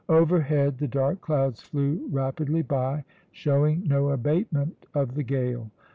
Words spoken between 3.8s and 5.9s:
no abatement of the gale.